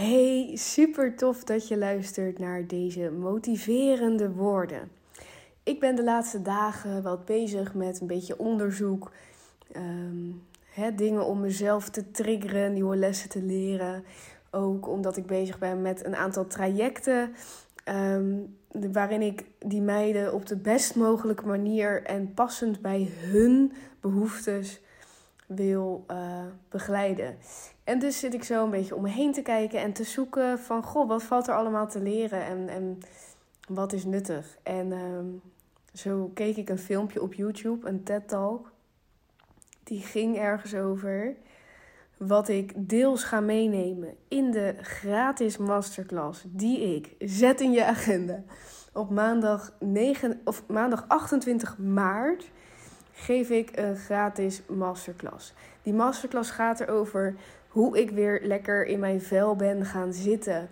[0.00, 4.90] Hey, super tof dat je luistert naar deze motiverende woorden.
[5.62, 9.12] Ik ben de laatste dagen wat bezig met een beetje onderzoek.
[9.72, 14.04] Ehm, dingen om mezelf te triggeren, nieuwe lessen te leren.
[14.50, 17.34] Ook omdat ik bezig ben met een aantal trajecten.
[17.84, 18.34] Ehm,
[18.92, 24.80] waarin ik die meiden op de best mogelijke manier en passend bij hun behoeftes
[25.54, 27.36] wil uh, begeleiden.
[27.84, 30.58] En dus zit ik zo een beetje om me heen te kijken en te zoeken
[30.58, 30.82] van...
[30.82, 32.98] Goh, wat valt er allemaal te leren en, en
[33.68, 34.58] wat is nuttig?
[34.62, 35.18] En uh,
[35.92, 38.72] zo keek ik een filmpje op YouTube, een TED-talk.
[39.84, 41.36] Die ging ergens over
[42.16, 48.42] wat ik deels ga meenemen in de gratis masterclass die ik zet in je agenda
[48.92, 52.50] op maandag, 9, of maandag 28 maart
[53.20, 55.52] geef ik een gratis masterclass.
[55.82, 57.34] Die masterclass gaat erover
[57.68, 60.68] hoe ik weer lekker in mijn vel ben gaan zitten.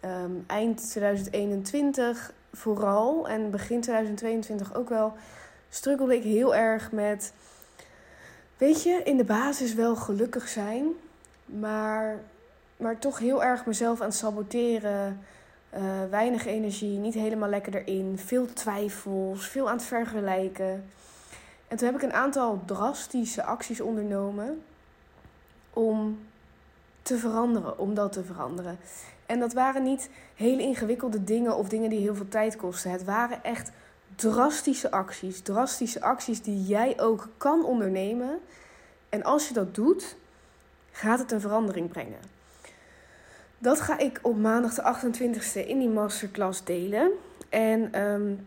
[0.00, 5.12] Ehm, eind 2021 vooral en begin 2022 ook wel
[5.68, 7.32] struggelde ik heel erg met,
[8.56, 10.84] weet je, in de basis wel gelukkig zijn,
[11.44, 12.20] maar,
[12.76, 15.20] maar toch heel erg mezelf aan het saboteren.
[15.74, 15.80] Uh,
[16.10, 20.84] weinig energie, niet helemaal lekker erin, veel twijfels, veel aan het vergelijken.
[21.68, 24.62] En toen heb ik een aantal drastische acties ondernomen
[25.72, 26.18] om
[27.02, 28.78] te veranderen, om dat te veranderen.
[29.26, 32.90] En dat waren niet hele ingewikkelde dingen of dingen die heel veel tijd kosten.
[32.90, 33.70] Het waren echt
[34.16, 35.40] drastische acties.
[35.40, 38.40] Drastische acties die jij ook kan ondernemen.
[39.08, 40.16] En als je dat doet,
[40.90, 42.18] gaat het een verandering brengen.
[43.58, 47.10] Dat ga ik op maandag de 28e in die masterclass delen.
[47.48, 48.46] En um,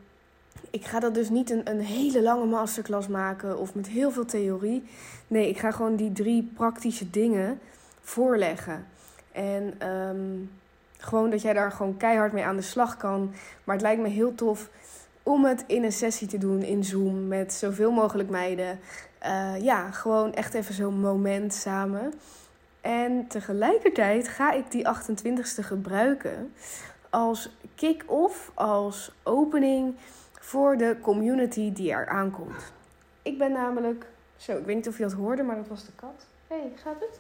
[0.72, 4.26] ik ga dat dus niet een, een hele lange masterclass maken of met heel veel
[4.26, 4.84] theorie.
[5.28, 7.60] Nee, ik ga gewoon die drie praktische dingen
[8.02, 8.86] voorleggen.
[9.32, 10.52] En um,
[10.98, 13.34] gewoon dat jij daar gewoon keihard mee aan de slag kan.
[13.64, 14.70] Maar het lijkt me heel tof
[15.24, 18.80] om het in een sessie te doen in Zoom met zoveel mogelijk meiden.
[19.26, 22.14] Uh, ja, gewoon echt even zo'n moment samen.
[22.82, 26.54] En tegelijkertijd ga ik die 28ste gebruiken
[27.10, 29.96] als kick-off, als opening
[30.42, 32.74] voor de community die er aankomt.
[33.22, 34.06] Ik ben namelijk,
[34.38, 36.26] zo, ik weet niet of je dat hoorde, maar dat was de kat.
[36.48, 37.20] hey, gaat het?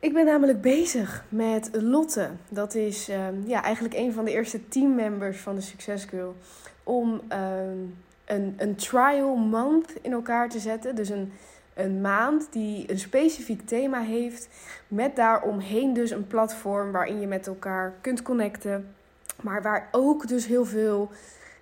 [0.00, 2.30] Ik ben namelijk bezig met Lotte.
[2.48, 6.36] Dat is um, ja, eigenlijk een van de eerste teammembers van de Success Girl.
[6.82, 10.94] Om um, een, een trial month in elkaar te zetten.
[10.94, 11.32] Dus een,
[11.74, 14.48] een maand die een specifiek thema heeft.
[14.88, 18.94] Met daaromheen dus een platform waarin je met elkaar kunt connecten.
[19.42, 21.10] Maar waar ook dus heel veel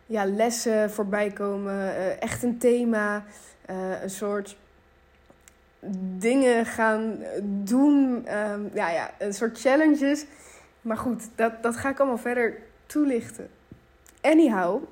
[0.06, 1.74] ja, lessen voorbij komen.
[1.74, 3.24] Uh, echt een thema.
[3.70, 4.56] Uh, een soort
[6.18, 8.26] dingen gaan doen.
[8.38, 10.24] Um, ja, ja, een soort challenges.
[10.80, 13.48] Maar goed, dat, dat ga ik allemaal verder toelichten.
[14.20, 14.82] Anyhow,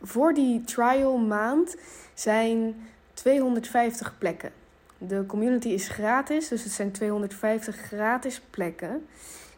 [0.00, 1.76] voor die trial maand
[2.14, 4.52] zijn 250 plekken.
[4.98, 9.06] De community is gratis, dus het zijn 250 gratis plekken.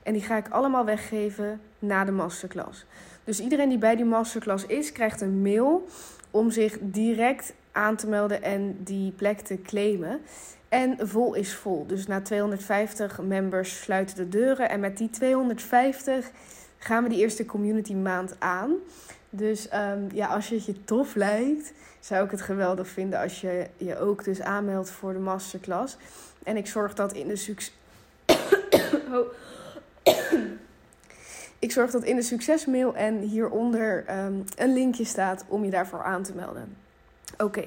[0.02, 2.84] En die ga ik allemaal weggeven na de masterclass.
[3.24, 5.88] Dus iedereen die bij die masterclass is, krijgt een mail
[6.30, 10.20] om zich direct aan te melden en die plek te claimen.
[10.68, 11.86] En vol is vol.
[11.86, 14.68] Dus na 250 members sluiten de deuren.
[14.68, 16.30] En met die 250
[16.78, 18.74] gaan we die eerste community maand aan.
[19.30, 23.40] Dus um, ja, als je het je tof lijkt, zou ik het geweldig vinden als
[23.40, 25.96] je je ook dus aanmeldt voor de masterclass.
[26.42, 27.72] En ik zorg dat in de succes.
[29.12, 29.32] oh.
[31.58, 36.02] ik zorg dat in de succesmail en hieronder um, een linkje staat om je daarvoor
[36.02, 36.76] aan te melden.
[37.38, 37.64] Oké.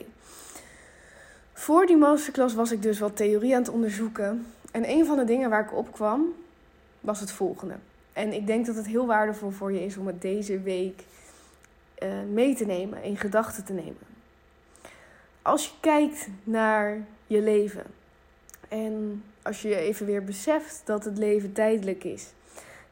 [1.53, 4.45] Voor die masterclass was ik dus wat theorie aan het onderzoeken.
[4.71, 6.33] En een van de dingen waar ik op kwam,
[6.99, 7.75] was het volgende.
[8.13, 11.03] En ik denk dat het heel waardevol voor je is om het deze week
[12.03, 14.11] uh, mee te nemen, in gedachten te nemen.
[15.41, 17.83] Als je kijkt naar je leven
[18.69, 22.27] en als je even weer beseft dat het leven tijdelijk is,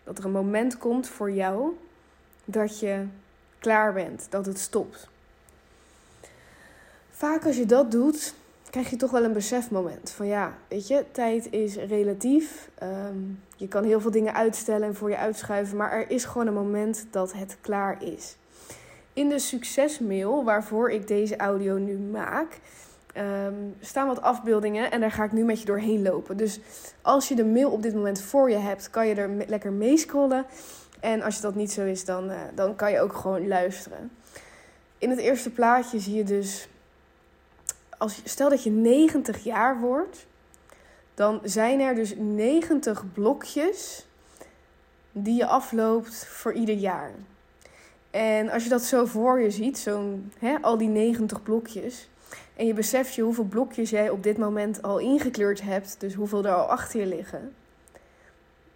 [0.03, 1.77] dat er een moment komt voor jou
[2.45, 3.05] dat je
[3.59, 5.07] klaar bent, dat het stopt.
[7.11, 8.33] Vaak als je dat doet,
[8.69, 12.69] krijg je toch wel een besefmoment van ja, weet je, tijd is relatief.
[12.83, 16.47] Um, je kan heel veel dingen uitstellen en voor je uitschuiven, maar er is gewoon
[16.47, 18.35] een moment dat het klaar is.
[19.13, 22.59] In de succesmail waarvoor ik deze audio nu maak,
[23.17, 26.37] um, staan wat afbeeldingen en daar ga ik nu met je doorheen lopen.
[26.37, 26.59] Dus
[27.01, 29.97] als je de mail op dit moment voor je hebt, kan je er lekker mee
[29.97, 30.45] scrollen.
[30.99, 34.11] En als je dat niet zo is, dan, uh, dan kan je ook gewoon luisteren.
[34.97, 36.67] In het eerste plaatje zie je dus,
[37.97, 40.25] als, stel dat je 90 jaar wordt,
[41.13, 44.05] dan zijn er dus 90 blokjes
[45.11, 47.11] die je afloopt voor ieder jaar.
[48.11, 50.31] En als je dat zo voor je ziet, zo'n
[50.61, 52.09] al die 90 blokjes,
[52.55, 56.45] en je beseft je hoeveel blokjes jij op dit moment al ingekleurd hebt, dus hoeveel
[56.45, 57.53] er al achter je liggen,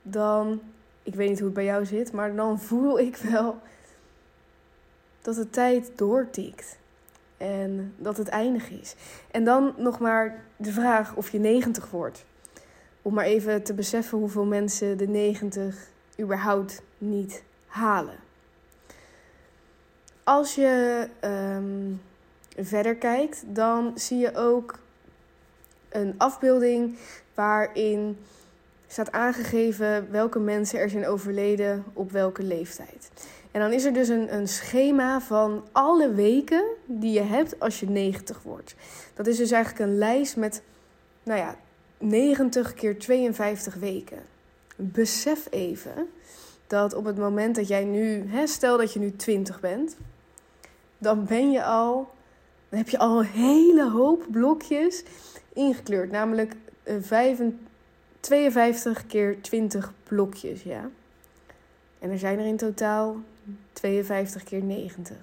[0.02, 0.62] dan,
[1.04, 3.58] ik weet niet hoe het bij jou zit, maar dan voel ik wel
[5.22, 6.78] dat de tijd doortikt.
[7.38, 8.96] En dat het eindig is.
[9.32, 12.26] En dan nog maar de vraag of je 90 wordt.
[13.02, 15.88] Om maar even te beseffen hoeveel mensen de 90
[16.20, 18.16] überhaupt niet halen.
[20.24, 21.94] Als je ehm,
[22.58, 24.80] verder kijkt, dan zie je ook
[25.90, 26.98] een afbeelding
[27.34, 28.18] waarin
[28.88, 33.10] staat aangegeven welke mensen er zijn overleden op welke leeftijd.
[33.52, 37.80] En dan is er dus een, een schema van alle weken die je hebt als
[37.80, 38.76] je 90 wordt.
[39.14, 40.62] Dat is dus eigenlijk een lijst met,
[41.24, 41.56] nou ja,
[41.98, 44.20] 90 keer 52 weken.
[44.76, 46.10] Besef even
[46.68, 49.96] dat op het moment dat jij nu, hè, stel dat je nu 20 bent,
[50.98, 52.10] dan ben je al,
[52.76, 55.04] dan heb je al een hele hoop blokjes
[55.54, 56.12] ingekleurd.
[56.12, 56.56] Namelijk
[58.20, 60.90] 52 keer 20 blokjes, ja.
[62.00, 63.18] En er zijn er in totaal
[63.74, 65.16] 52 keer 90.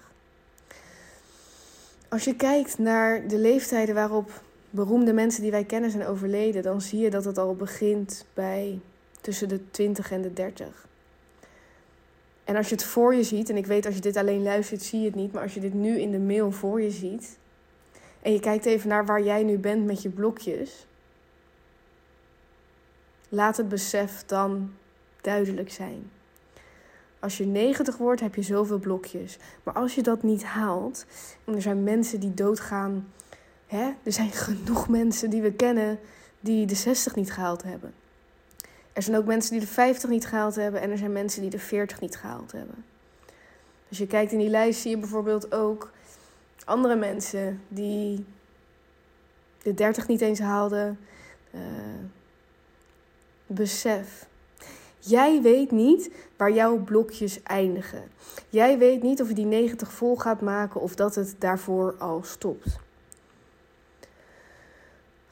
[2.08, 6.80] Als je kijkt naar de leeftijden waarop beroemde mensen die wij kennen zijn overleden, dan
[6.80, 8.78] zie je dat het al begint bij
[9.20, 10.86] tussen de 20 en de 30.
[12.44, 14.82] En als je het voor je ziet, en ik weet als je dit alleen luistert,
[14.82, 17.40] zie je het niet, maar als je dit nu in de mail voor je ziet,
[18.22, 20.86] en je kijkt even naar waar jij nu bent met je blokjes,
[23.28, 24.72] laat het besef dan
[25.20, 26.10] duidelijk zijn.
[27.18, 29.38] Als je 90 wordt, heb je zoveel blokjes.
[29.62, 31.06] Maar als je dat niet haalt,
[31.44, 33.12] en er zijn mensen die doodgaan,
[33.66, 33.90] hè?
[34.02, 35.98] er zijn genoeg mensen die we kennen
[36.40, 37.94] die de 60 niet gehaald hebben.
[38.92, 41.50] Er zijn ook mensen die de 50 niet gehaald hebben en er zijn mensen die
[41.50, 42.84] de 40 niet gehaald hebben.
[43.88, 45.90] Als je kijkt in die lijst, zie je bijvoorbeeld ook
[46.64, 48.24] andere mensen die
[49.62, 50.98] de 30 niet eens haalden.
[51.54, 51.60] Uh,
[53.46, 54.26] besef.
[54.98, 58.02] Jij weet niet waar jouw blokjes eindigen.
[58.48, 62.22] Jij weet niet of je die 90 vol gaat maken of dat het daarvoor al
[62.24, 62.78] stopt.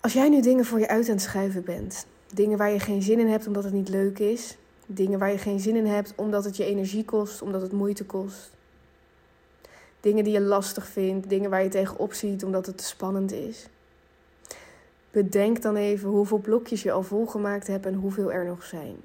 [0.00, 3.02] Als jij nu dingen voor je uit aan het schuiven bent, dingen waar je geen
[3.02, 4.56] zin in hebt omdat het niet leuk is,
[4.86, 8.04] dingen waar je geen zin in hebt omdat het je energie kost, omdat het moeite
[8.04, 8.50] kost,
[10.00, 13.67] dingen die je lastig vindt, dingen waar je tegenop ziet omdat het te spannend is.
[15.11, 18.97] Bedenk dan even hoeveel blokjes je al volgemaakt hebt en hoeveel er nog zijn.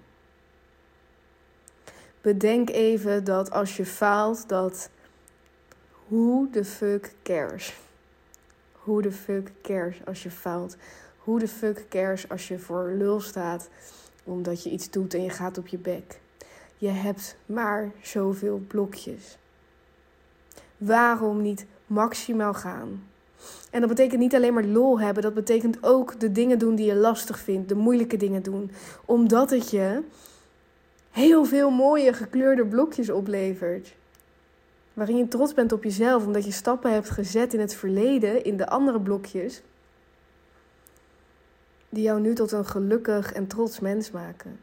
[2.22, 4.90] Bedenk even dat als je faalt, dat
[6.08, 7.74] who the fuck cares?
[8.84, 10.76] Who the fuck cares als je faalt?
[11.24, 13.70] Who the fuck cares als je voor lul staat
[14.24, 16.20] omdat je iets doet en je gaat op je bek?
[16.78, 19.38] Je hebt maar zoveel blokjes.
[20.77, 23.04] Waarom niet maximaal gaan?
[23.72, 26.86] En dat betekent niet alleen maar lol hebben, dat betekent ook de dingen doen die
[26.86, 28.72] je lastig vindt, de moeilijke dingen doen.
[29.06, 30.01] Omdat het je
[31.12, 33.94] heel veel mooie gekleurde blokjes oplevert.
[34.94, 38.57] Waarin je trots bent op jezelf, omdat je stappen hebt gezet in het verleden, in
[38.57, 39.62] de andere blokjes,
[41.89, 44.60] die jou nu tot een gelukkig en trots mens maken.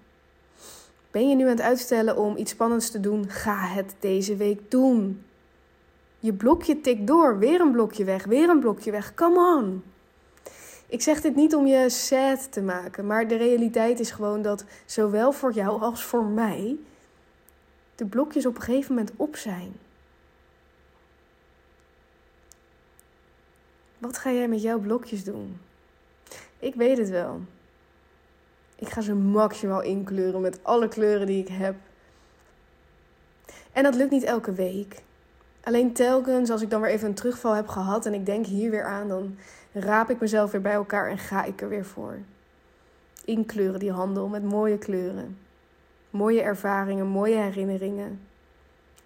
[1.10, 3.28] Ben je nu aan het uitstellen om iets spannends te doen?
[3.28, 5.22] Ga het deze week doen.
[6.22, 9.14] Je blokje tikt door, weer een blokje weg, weer een blokje weg.
[9.14, 9.82] Come on.
[10.86, 14.64] Ik zeg dit niet om je sad te maken, maar de realiteit is gewoon dat
[14.86, 16.76] zowel voor jou als voor mij
[17.94, 19.72] de blokjes op een gegeven moment op zijn.
[23.98, 25.60] Wat ga jij met jouw blokjes doen?
[26.58, 27.40] Ik weet het wel.
[28.76, 31.74] Ik ga ze maximaal inkleuren met alle kleuren die ik heb.
[33.72, 35.02] En dat lukt niet elke week.
[35.62, 38.70] Alleen telkens als ik dan weer even een terugval heb gehad en ik denk hier
[38.70, 39.36] weer aan, dan
[39.72, 42.18] raap ik mezelf weer bij elkaar en ga ik er weer voor.
[43.24, 45.38] Inkleuren die handel met mooie kleuren.
[46.10, 48.20] Mooie ervaringen, mooie herinneringen.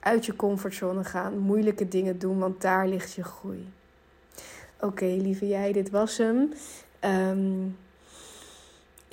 [0.01, 3.69] Uit je comfortzone gaan, moeilijke dingen doen, want daar ligt je groei.
[4.81, 6.53] Oké, lieve jij, dit was hem.
[7.01, 7.77] Um,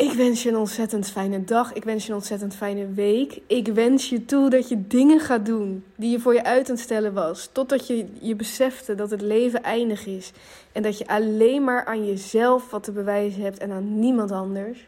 [0.04, 1.74] ik wens je een ontzettend fijne dag.
[1.74, 3.40] Ik wens je een ontzettend fijne week.
[3.48, 6.78] Ik wens je toe dat je dingen gaat doen die je voor je uit aan
[6.78, 7.50] stellen was.
[7.52, 10.32] Totdat je je besefte dat het leven eindig is.
[10.72, 14.88] En dat je alleen maar aan jezelf wat te bewijzen hebt en aan niemand anders.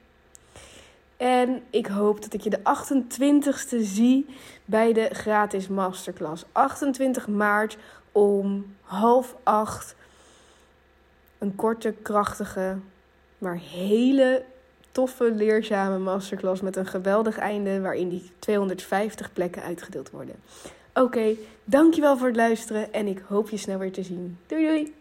[1.18, 4.26] En ik hoop dat ik je de 28ste zie
[4.66, 6.46] bij de gratis masterclass.
[6.52, 7.78] 28 maart
[8.12, 9.96] om half acht.
[11.38, 12.78] Een korte, krachtige,
[13.38, 14.44] maar hele
[14.96, 20.36] toffe, leerzame masterclass met een geweldig einde waarin die 250 plekken uitgedeeld worden.
[20.94, 24.38] Oké, dankjewel voor het luisteren en ik hoop je snel weer te zien.
[24.48, 24.94] Doei doei!